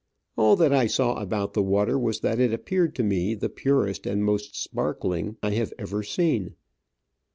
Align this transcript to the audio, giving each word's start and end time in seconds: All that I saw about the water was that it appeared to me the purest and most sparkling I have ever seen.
All 0.35 0.55
that 0.55 0.73
I 0.73 0.87
saw 0.87 1.21
about 1.21 1.53
the 1.53 1.61
water 1.61 1.95
was 1.99 2.21
that 2.21 2.39
it 2.39 2.51
appeared 2.51 2.95
to 2.95 3.03
me 3.03 3.35
the 3.35 3.49
purest 3.49 4.07
and 4.07 4.25
most 4.25 4.59
sparkling 4.59 5.37
I 5.43 5.51
have 5.51 5.73
ever 5.77 6.01
seen. 6.01 6.55